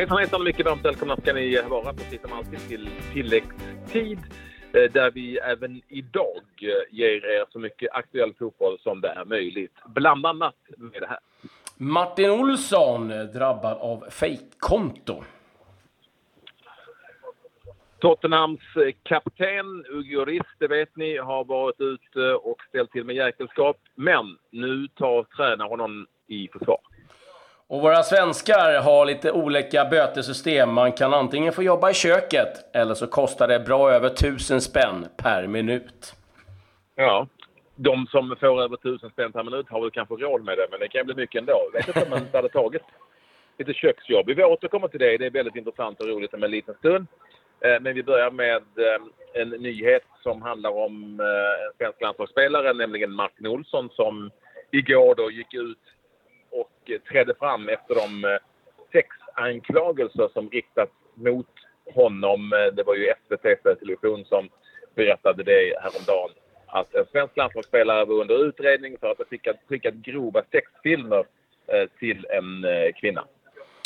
[0.00, 4.18] Hejsan hejsan och mycket varmt välkomna ska ni vara precis som alltid till tilläggstid
[4.72, 9.24] eh, där vi även idag eh, ger er så mycket aktuell fotboll som det är
[9.24, 9.72] möjligt.
[9.86, 11.18] Bland annat med det här.
[11.76, 15.24] Martin Olsson drabbad av fejkkonto.
[17.98, 18.60] Tottenhams
[19.02, 23.76] kapten Ugo Riss, det vet ni, har varit ute och ställt till med jäkelskap.
[23.94, 26.89] Men nu tar tränaren honom i försvar.
[27.70, 30.72] Och våra svenskar har lite olika bötesystem.
[30.74, 35.06] Man kan antingen få jobba i köket, eller så kostar det bra över tusen spänn
[35.16, 36.14] per minut.
[36.94, 37.26] Ja,
[37.76, 40.80] de som får över tusen spänn per minut har väl kanske råd med det, men
[40.80, 41.68] det kan bli mycket ändå.
[41.72, 42.82] Jag vet inte om man inte hade tagit
[43.58, 44.26] lite köksjobb.
[44.26, 45.16] Vi återkommer till det.
[45.16, 47.06] Det är väldigt intressant och roligt om en liten stund.
[47.60, 52.72] Eh, men vi börjar med eh, en nyhet som handlar om eh, en svensk landslagsspelare,
[52.72, 54.30] nämligen Martin Olsson, som
[54.70, 55.78] igår då gick ut
[56.50, 58.38] och trädde fram efter de eh,
[58.92, 61.46] sexanklagelser som riktats mot
[61.94, 62.52] honom.
[62.52, 64.48] Eh, det var ju SVT Television som
[64.94, 66.30] berättade det häromdagen.
[66.66, 71.24] Att en svensk landslagsspelare var under utredning för att ha skickat, skickat grova sexfilmer
[71.66, 72.66] eh, till en
[73.00, 73.24] kvinna.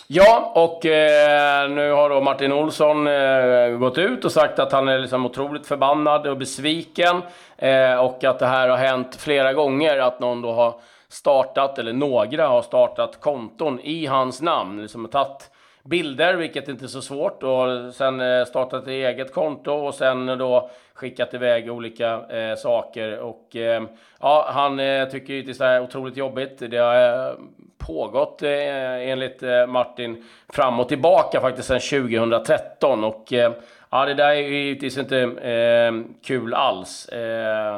[0.06, 4.88] Ja, och eh, nu har då Martin Olsson eh, gått ut och sagt att han
[4.88, 7.22] är liksom otroligt förbannad och besviken.
[7.58, 10.74] Eh, och att det här har hänt flera gånger, att någon då har
[11.08, 14.82] startat, eller några har startat konton i hans namn.
[14.82, 15.50] Liksom tagit
[15.84, 20.26] bilder, vilket inte är så svårt, och sen eh, startat ett eget konto och sen
[20.26, 23.18] då skickat iväg olika eh, saker.
[23.18, 23.82] Och eh,
[24.20, 26.58] ja, han eh, tycker det är otroligt jobbigt.
[26.70, 27.34] Det har eh,
[27.78, 33.04] pågått eh, enligt eh, Martin fram och tillbaka faktiskt sedan 2013.
[33.04, 33.52] Och eh,
[33.90, 35.92] ja, det där är ju givetvis inte eh,
[36.24, 37.08] kul alls.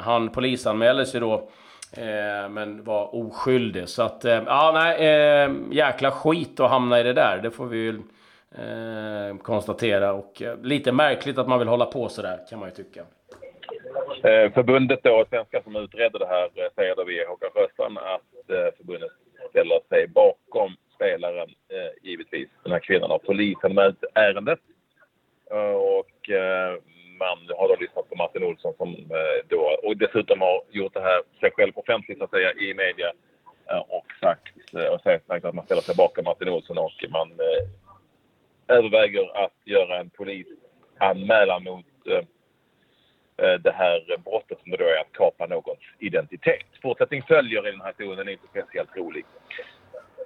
[0.03, 1.49] han polisanmäler ju då
[1.99, 3.89] Eh, men var oskyldig.
[3.89, 7.39] Så att, eh, ja nej, eh, jäkla skit att hamna i det där.
[7.43, 7.91] Det får vi ju
[8.59, 10.13] eh, konstatera.
[10.13, 13.01] Och lite märkligt att man vill hålla på sådär, kan man ju tycka.
[14.23, 18.77] Eh, förbundet då, svenska som utredde det här, säger då via Håkan Sjöstrand att eh,
[18.77, 19.11] förbundet
[19.51, 21.49] ställer sig bakom spelaren,
[22.03, 22.49] givetvis.
[22.63, 24.59] Den här kvinnan har polisanmält ärendet.
[25.77, 26.79] Och eh,
[28.17, 32.19] på Martin Olsson som eh, då, och dessutom har gjort det här sig själv offentligt
[32.19, 33.13] så att säga i media
[33.71, 37.33] eh, och sagt, eh, och sagt att man ställer sig bakom Martin Olsson och man
[38.69, 41.87] överväger att göra en polisanmälan mot
[43.43, 46.67] Eh, det här brottet som det då är att kapa någons identitet.
[46.83, 49.25] Fortsättning följer i den här historien, den är inte speciellt rolig.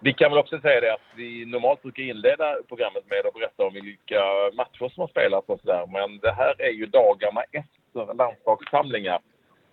[0.02, 3.64] Vi kan väl också säga det att vi normalt brukar inleda programmet med att berätta
[3.64, 5.86] om vilka matcher som har spelats och sådär.
[5.86, 9.20] Men det här är ju dagarna efter landslagssamlingar.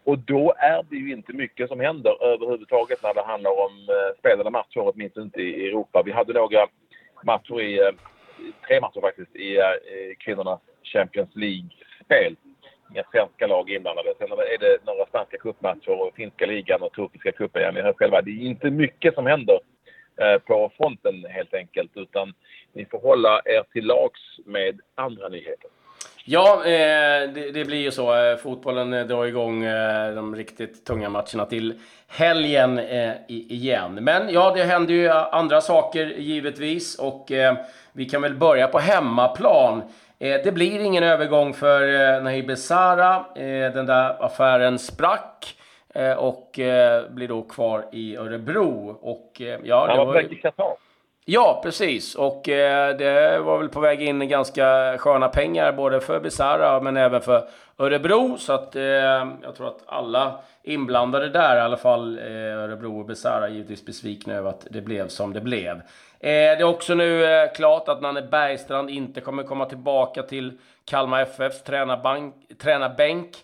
[0.04, 4.20] Och då är det ju inte mycket som händer överhuvudtaget när det handlar om eh,
[4.20, 6.04] spelade matcher, åtminstone inte i Europa.
[6.06, 6.68] Vi hade några
[7.24, 7.92] matcher i, eh,
[8.68, 9.64] tre matcher faktiskt, i eh,
[10.20, 12.36] kvinnornas Champions League-spel
[12.92, 14.14] inga svenska lag inblandade.
[14.18, 17.62] Sen är det några spanska cupmatcher och finska ligan och turkiska cupen.
[17.62, 19.60] Ja, ni hör själva, det är inte mycket som händer
[20.22, 21.92] eh, på fronten helt enkelt.
[21.96, 22.34] Utan
[22.74, 25.70] ni får hålla er till lags med andra nyheter.
[26.30, 28.16] Ja, eh, det, det, blir ju så.
[28.16, 33.94] Eh, fotbollen eh, drar igång eh, de riktigt tunga matcherna till helgen eh, igen.
[33.94, 37.00] Men ja, det händer ju andra saker givetvis.
[37.00, 37.32] Och
[37.94, 39.82] vi kan väl börja på hemmaplan.
[40.18, 43.26] Det blir ingen övergång för Nahib Besara.
[43.74, 45.56] Den där affären sprack
[46.18, 46.50] och
[47.10, 48.98] blir då kvar i Örebro.
[49.02, 50.87] Och, ja, det var väg till Qatar.
[51.30, 52.16] Ja, precis.
[52.16, 56.98] Och eh, det var väl på väg in ganska sköna pengar både för Bizarra men
[56.98, 58.38] även för Örebro.
[58.38, 63.06] Så att eh, jag tror att alla inblandade där, i alla fall eh, Örebro och
[63.06, 65.76] Bizarra, givetvis besvikna över att det blev som det blev.
[65.76, 65.82] Eh,
[66.20, 71.22] det är också nu eh, klart att Nanne Bergstrand inte kommer komma tillbaka till Kalmar
[71.22, 71.64] FFs
[72.58, 73.36] tränarbänk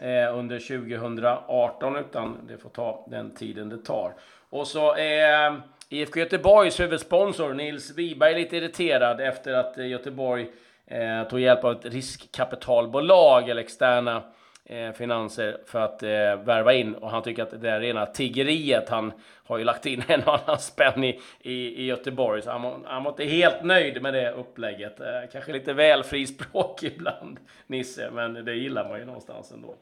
[0.00, 4.12] eh, under 2018, utan det får ta den tiden det tar.
[4.50, 5.60] Och så är
[5.92, 10.46] IFK Göteborgs huvudsponsor Nils Wiberg är lite irriterad efter att eh, Göteborg
[10.86, 14.22] eh, tog hjälp av ett riskkapitalbolag eller externa
[14.64, 16.08] eh, finanser för att eh,
[16.44, 18.88] värva in och han tycker att det är rena tiggeriet.
[18.88, 19.12] Han
[19.44, 23.10] har ju lagt in en annan spänn i, i, i Göteborg så han, han var
[23.10, 25.00] inte helt nöjd med det upplägget.
[25.00, 29.74] Eh, kanske lite väl frispråk ibland, Nisse, men det gillar man ju någonstans ändå.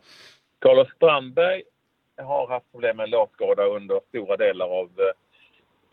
[0.58, 1.62] Carlos Strandberg
[2.16, 5.29] har haft problem med låtskada under stora delar av eh,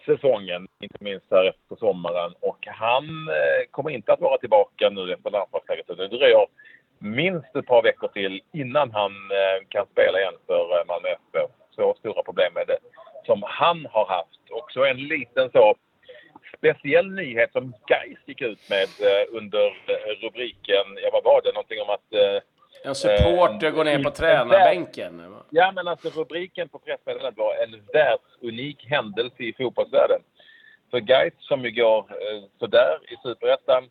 [0.07, 2.33] säsongen, inte minst här efter sommaren.
[2.39, 3.05] Och han
[3.37, 5.87] eh, kommer inte att vara tillbaka nu efter landslagsläget.
[5.87, 6.45] Det dröjer
[6.99, 11.51] minst ett par veckor till innan han eh, kan spela igen för eh, Malmö FF.
[11.75, 12.77] Så stora problem med det
[13.25, 14.43] som han har haft.
[14.51, 15.75] Och så en liten så
[16.57, 21.41] speciell nyhet som Gais gick gick ut med eh, under eh, rubriken, ja vad var
[21.43, 22.37] det, någonting om att eh,
[22.83, 25.35] en supporter går ner på tränarbänken?
[25.49, 30.21] Ja, men alltså rubriken på pressmeddelandet var en världsunik händelse i fotbollsvärlden.
[30.91, 33.83] För Gais som ju går eh, sådär i Superettan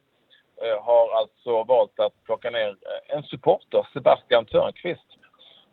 [0.63, 5.11] eh, har alltså valt att plocka ner eh, en supporter, Sebastian Törnqvist,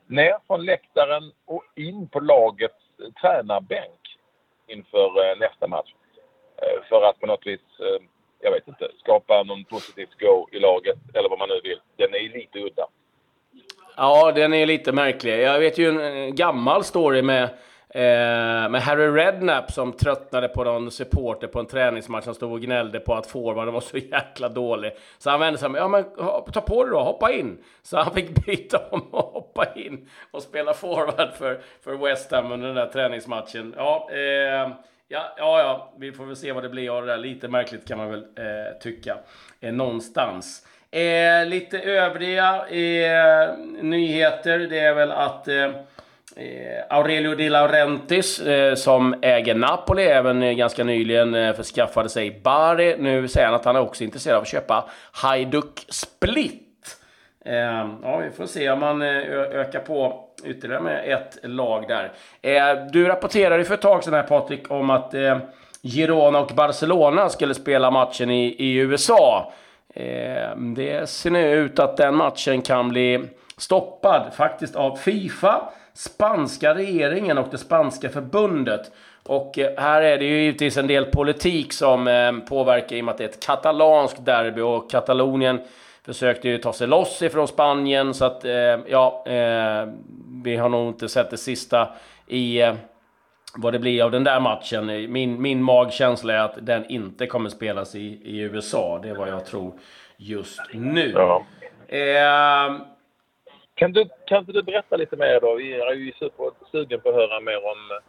[0.07, 2.75] ner från läktaren och in på lagets
[3.21, 4.18] tränarbänk
[4.68, 5.94] inför eh, nästa match.
[6.57, 8.01] Eh, för att på något vis, eh,
[8.39, 11.81] jag vet inte, skapa någon positivt go i laget eller vad man nu vill.
[11.95, 12.88] Den är lite udda.
[13.98, 15.44] Ja, den är lite märklig.
[15.44, 17.50] Jag vet ju en gammal story med
[17.95, 22.62] Eh, med Harry Redknapp som tröttnade på någon supporter på en träningsmatch som stod och
[22.62, 24.92] gnällde på att forwarden var så jäkla dålig.
[25.18, 26.04] Så han vände sig om, ja men
[26.54, 27.63] ta på dig då, hoppa in.
[27.81, 32.51] Så han fick byta om och hoppa in och spela forward för, för West Ham
[32.51, 33.74] under den där träningsmatchen.
[33.78, 34.72] Ja, eh,
[35.07, 37.18] ja, ja, ja, vi får väl se vad det blir av det där.
[37.18, 39.18] Lite märkligt kan man väl eh, tycka,
[39.62, 40.68] eh, någonstans.
[40.94, 45.72] Eh, lite övriga eh, nyheter, det är väl att eh, eh
[46.90, 52.95] Aurelio Di Laurentis, eh, som äger Napoli, även eh, ganska nyligen eh, förskaffade sig Bari.
[53.00, 56.98] Nu säger han att han är också intresserad av att köpa Hajduk Split.
[57.45, 62.12] Eh, ja, vi får se om man eh, ökar på ytterligare med ett lag där.
[62.42, 65.38] Eh, du rapporterade för ett tag sedan här Patrik om att eh,
[65.81, 69.54] Girona och Barcelona skulle spela matchen i, i USA.
[69.94, 73.22] Eh, det ser nu ut att den matchen kan bli
[73.57, 78.92] stoppad faktiskt av Fifa spanska regeringen och det spanska förbundet.
[79.24, 83.06] Och eh, här är det ju givetvis en del politik som eh, påverkar i och
[83.06, 85.62] med att det är ett katalanskt derby och Katalonien
[86.06, 88.45] försökte ju ta sig loss ifrån Spanien så att
[88.88, 89.24] ja,
[90.44, 91.88] vi har nog inte sett det sista
[92.28, 92.62] i
[93.57, 95.11] vad det blir av den där matchen.
[95.11, 99.00] Min, min magkänsla är att den inte kommer spelas i, i USA.
[99.03, 99.73] Det är vad jag tror
[100.17, 101.11] just nu.
[101.15, 101.45] Ja.
[101.88, 102.75] Eh,
[103.75, 105.55] kan du, kan inte du berätta lite mer då?
[105.55, 108.00] Vi är ju supersugen på att höra mer om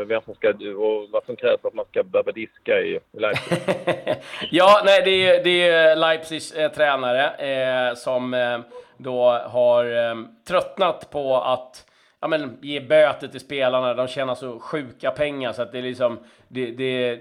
[0.00, 3.00] eh, vem som ska, och vad som krävs för att man ska börja diska i
[3.12, 3.58] Leipzig.
[4.50, 8.58] ja, nej, det är, det är Leipzigs eh, tränare eh, som eh,
[8.96, 10.14] då har eh,
[10.48, 11.86] tröttnat på att
[12.26, 13.94] ja, men, ge böter till spelarna.
[13.94, 16.18] De tjänar så sjuka pengar så att det är liksom...
[16.48, 17.20] Det, det,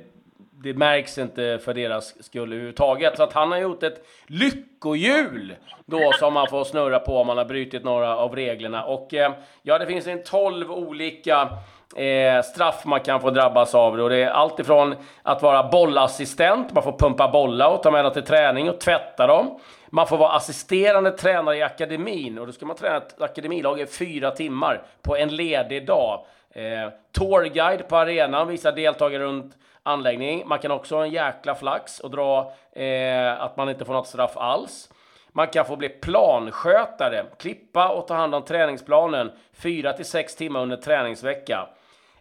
[0.64, 3.18] det märks inte för deras skull överhuvudtaget.
[3.18, 5.56] Så att han har gjort ett lyckohjul
[5.86, 8.84] då som man får snurra på om man har brutit några av reglerna.
[8.84, 11.50] Och eh, ja, det finns en 12 olika
[11.96, 14.00] eh, straff man kan få drabbas av.
[14.00, 18.06] Och det är allt ifrån att vara bollassistent, man får pumpa bollar och ta med
[18.06, 19.60] dem till träning och tvätta dem.
[19.90, 23.86] Man får vara assisterande tränare i akademin och då ska man träna ett akademilag i
[23.86, 26.26] fyra timmar på en ledig dag.
[26.50, 29.54] Eh, tourguide på arenan visar deltagare runt
[29.84, 30.48] anläggning.
[30.48, 34.08] Man kan också ha en jäkla flax och dra eh, att man inte får något
[34.08, 34.90] straff alls.
[35.38, 40.62] Man kan få bli planskötare, klippa och ta hand om träningsplanen 4 till 6 timmar
[40.62, 41.68] under träningsvecka.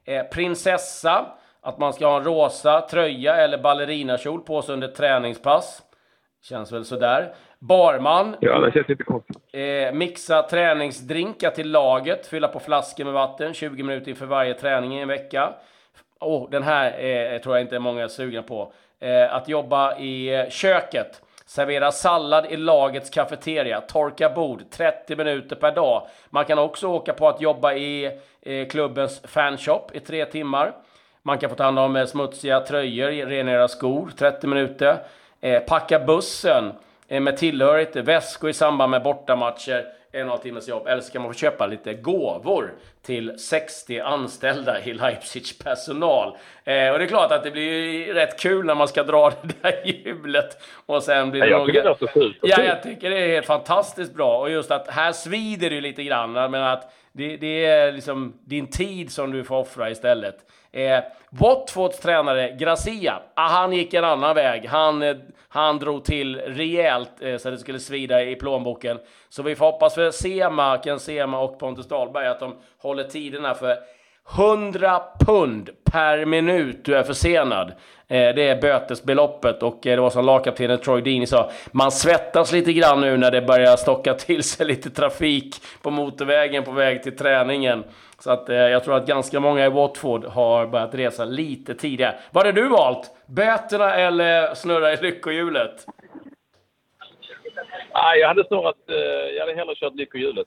[0.05, 1.27] Eh, prinsessa,
[1.61, 5.83] att man ska ha en rosa tröja eller ballerinakjol på sig under träningspass.
[6.43, 7.35] Känns väl sådär.
[7.59, 8.37] Barman.
[8.41, 9.37] Ja, det känns lite konstigt.
[9.53, 14.99] Eh, mixa träningsdrinkar till laget, fylla på flaskor med vatten 20 minuter inför varje träning
[14.99, 15.53] i en vecka.
[16.21, 18.73] Oh, den här eh, tror jag inte många är sugna på.
[19.01, 21.21] Eh, att jobba i eh, köket.
[21.47, 23.81] Servera sallad i lagets kafeteria.
[23.81, 26.07] Torka bord 30 minuter per dag.
[26.31, 30.73] Man kan också åka på att jobba i eh, klubbens fanshop i tre timmar.
[31.23, 34.99] Man kan få ta hand om eh, smutsiga tröjor, rengöra skor 30 minuter.
[35.41, 36.73] Eh, packa bussen
[37.09, 40.87] eh, med tillhörighet, väskor i samband med bortamatcher en och en halv timmes jobb.
[40.87, 46.29] Eller så kan man få köpa lite gåvor till 60 anställda i Leipzigs personal.
[46.65, 49.63] Eh, och det är klart att det blir rätt kul när man ska dra det
[49.63, 50.63] där hjulet.
[50.87, 52.37] Och sen blir det ja, jag tycker det är så fult.
[52.43, 54.39] Ja, jag tycker det är helt fantastiskt bra.
[54.41, 56.33] Och just att här svider det lite grann.
[56.33, 60.37] Men att det, det är liksom din tid som du får offra istället.
[60.75, 64.67] Eh, Watfords tränare Gracia, ah, han gick en annan väg.
[64.67, 65.17] Han, eh,
[65.49, 68.99] han drog till rejält eh, så det skulle svida i plånboken.
[69.29, 73.55] Så vi får hoppas för Sema, Ken Sema och Pontus Dahlberg att de håller tiderna
[73.55, 73.77] för
[74.33, 77.69] 100 pund per minut du är försenad.
[78.09, 82.53] Eh, det är bötesbeloppet och eh, det var som lagkaptenen Troy Deeney sa, man svettas
[82.53, 87.03] lite grann nu när det börjar stocka till sig lite trafik på motorvägen på väg
[87.03, 87.85] till träningen.
[88.19, 92.15] Så att eh, jag tror att ganska många i Watford har börjat resa lite tidigare.
[92.31, 93.11] Vad hade du valt?
[93.27, 95.87] Böterna eller snurra i lyckohjulet?
[97.95, 98.77] Nej, jag hade snurrat,
[99.35, 100.47] jag hade hellre kört lyckohjulet.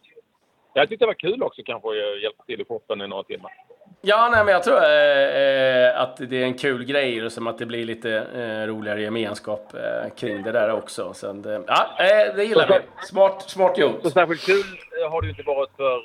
[0.74, 3.52] Jag tyckte det var kul också kanske att hjälpa till i shoppen i några timmar.
[4.02, 7.58] Ja, nej, men jag tror eh, att det är en kul grej och som att
[7.58, 11.14] det blir lite eh, roligare gemenskap eh, kring det där också.
[11.14, 11.88] Så, eh, ja,
[12.36, 13.06] det gillar vi.
[13.06, 14.00] Smart, smart gjort.
[14.04, 14.64] Så särskilt kul
[15.10, 16.02] har det ju inte varit för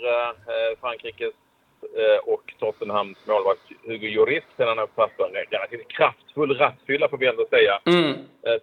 [0.81, 1.35] Frankrikes
[2.25, 7.47] och Tottenhams målvakt Hugo Lloris sen han fast en relativt kraftfull rattfylla får vi ändå
[7.51, 7.81] säga.
[7.87, 8.13] Mm.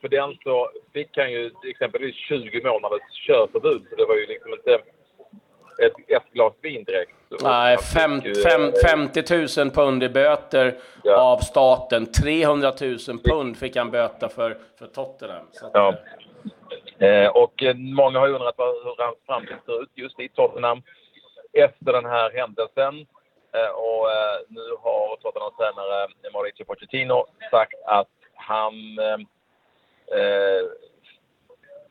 [0.02, 3.82] För den så fick han ju exempelvis 20 månaders körförbud.
[3.90, 4.80] Så det var ju liksom inte
[5.86, 7.12] ett, ett glas vin direkt.
[7.42, 11.16] Nej, fem, fem, 50 000 pund i böter ja.
[11.16, 12.12] av staten.
[12.12, 15.46] 300 000 pund fick han böta för, för Tottenham.
[15.62, 15.96] Att, ja.
[17.08, 20.82] Eh, och eh, många har undrat hur hans framtid ser ut just i Tottenham
[21.54, 23.08] efter den här händelsen.
[23.54, 29.20] Eh, och eh, nu har Tottenhams tränare Mauricio Pochettino sagt att han eh,
[30.20, 30.66] eh,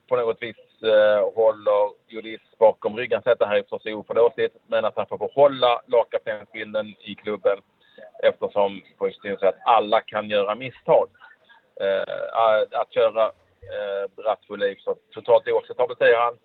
[0.09, 3.23] på något vis eh, håller Julis bakom ryggen.
[3.25, 7.59] Det här är förstås oförlåtligt, men att han får behålla lagkaptensbilden i klubben
[8.23, 11.09] eftersom Pochettino säger att alla kan göra misstag.
[11.81, 16.39] Eh, att köra eh, Brattfull är så totalt oacceptabelt, säger han.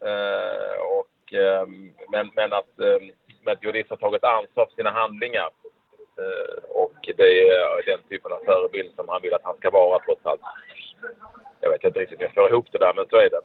[0.00, 1.66] Eh, och, eh,
[2.08, 5.50] men, men att, eh, att har tagit ansvar för sina handlingar.
[6.18, 9.98] Eh, och det är den typen av förebild som han vill att han ska vara
[9.98, 10.40] trots allt.
[11.60, 13.40] Jag vet inte riktigt hur jag får ihop det där, men så är det.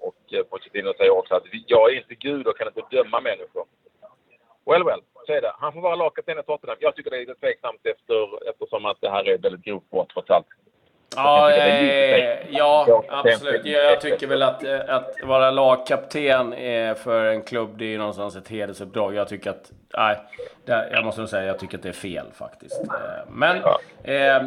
[0.00, 3.64] Och eh, Pochettino säger också att jag är inte Gud och kan inte döma människor.
[4.66, 5.52] Well, well, så är det.
[5.58, 6.76] Han får vara lagkapten i Tottenham.
[6.80, 9.90] Jag tycker det är lite tveksamt efter, eftersom att det här är ett väldigt grovt
[9.90, 10.46] brott trots allt.
[11.16, 13.66] Ja, eh, ja, absolut.
[13.66, 16.54] Jag tycker väl att, eh, att vara lagkapten
[16.96, 19.14] för en klubb, det är någonstans ett hedersuppdrag.
[19.14, 20.16] Jag tycker att, nej,
[20.92, 22.80] jag måste nog säga, jag tycker att det är fel faktiskt.
[23.28, 23.62] Men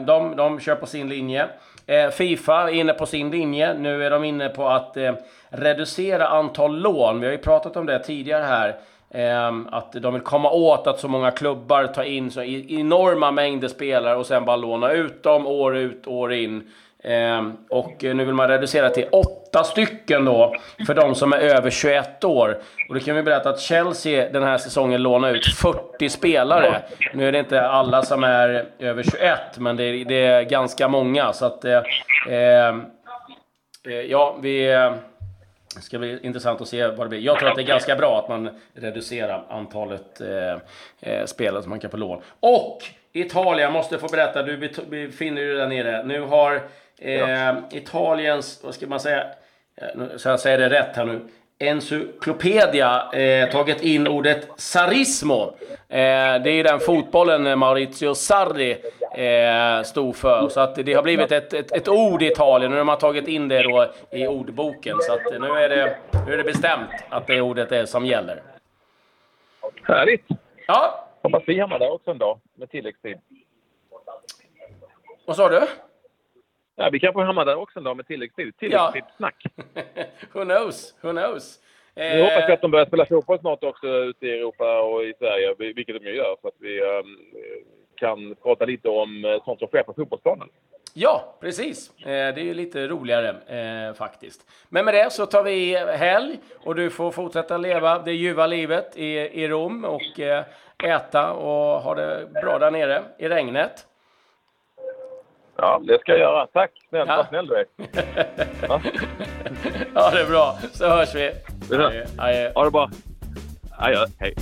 [0.06, 1.50] de, de kör på sin linje.
[1.86, 3.74] Eh, Fifa är inne på sin linje.
[3.74, 5.14] Nu är de inne på att eh,
[5.50, 7.20] reducera antal lån.
[7.20, 8.76] Vi har ju pratat om det tidigare här.
[9.10, 13.68] Eh, att de vill komma åt att så många klubbar tar in så enorma mängder
[13.68, 16.72] spelare och sen bara låna ut dem år ut, år in.
[17.04, 20.56] Ehm, och nu vill man reducera till åtta stycken då,
[20.88, 22.58] för de som är över 21 år.
[22.90, 26.82] Och då kan vi berätta att Chelsea den här säsongen lånar ut 40 spelare.
[27.14, 30.88] Nu är det inte alla som är över 21, men det är, det är ganska
[30.88, 31.34] många.
[31.34, 31.82] Så att, eh,
[32.30, 32.86] ehm,
[33.88, 34.88] eh ja, vi...
[35.76, 37.20] Det ska bli intressant att se vad det blir.
[37.20, 41.70] Jag tror att det är ganska bra att man reducerar antalet eh, eh spelare som
[41.70, 42.22] man kan få lån.
[42.40, 44.58] Och Italien, jag måste få berätta, du
[44.90, 46.04] befinner dig där nere.
[46.04, 46.62] Nu har
[47.02, 49.26] Eh, Italiens, vad ska man säga,
[49.76, 51.22] eh, så jag säger det rätt här nu.
[51.60, 55.56] Encyklopedia eh, tagit in ordet sarismo.
[55.72, 58.72] Eh, det är den fotbollen Maurizio Sarri
[59.16, 60.50] eh, stod för.
[60.50, 63.28] Så att det har blivit ett, ett, ett ord i Italien och de har tagit
[63.28, 64.98] in det då i ordboken.
[65.02, 68.42] Så att nu är det, nu är det bestämt att det ordet är som gäller.
[69.84, 70.26] Härligt!
[70.68, 71.08] Ja.
[71.24, 73.18] Hoppas vi hamnar där också en dag med tilläggstid.
[75.26, 75.62] Vad sa du?
[76.82, 78.58] Ja, vi kanske hamnar där också en dag med tilläggstid.
[78.58, 79.46] Tilläggstidssnack.
[79.74, 79.84] Ja.
[80.34, 80.96] Who knows?
[81.02, 81.60] Who knows?
[81.96, 82.24] Eh...
[82.24, 85.56] hoppas jag att de börjar spela fotboll snart också ute i Europa och i Sverige,
[85.58, 87.18] vilket de ju gör, så att vi um,
[87.96, 90.48] kan prata lite om eh, sånt som sker på fotbollsplanen.
[90.94, 91.92] Ja, precis.
[92.00, 94.42] Eh, det är ju lite roligare eh, faktiskt.
[94.70, 98.98] Men med det så tar vi helg och du får fortsätta leva det ljuva livet
[98.98, 100.44] i, i Rom och eh,
[100.84, 103.86] äta och ha det bra där nere i regnet.
[105.62, 106.48] Ja, det ska jag göra.
[106.48, 107.16] Tack snäll, ja.
[107.18, 107.66] vad snäll du är.
[108.68, 108.82] Ja.
[109.96, 110.58] ja, det är bra.
[110.74, 111.32] Så hörs vi.
[111.76, 112.06] Adjö.
[112.18, 112.52] Adjö.
[112.56, 112.90] Ha det bra.
[113.78, 114.06] Adjö.
[114.20, 114.36] Hej.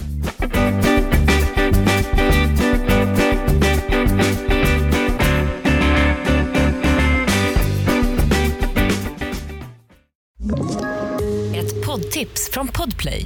[11.56, 13.26] Ett poddtips från Podplay.